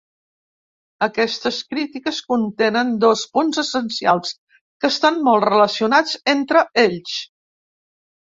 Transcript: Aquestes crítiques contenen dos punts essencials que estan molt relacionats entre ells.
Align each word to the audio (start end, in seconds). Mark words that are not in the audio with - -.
Aquestes 1.07 1.57
crítiques 1.73 2.21
contenen 2.31 2.95
dos 3.03 3.25
punts 3.37 3.61
essencials 3.63 4.33
que 4.55 4.91
estan 4.93 5.21
molt 5.29 5.45
relacionats 5.51 6.17
entre 6.35 6.65
ells. 6.85 7.21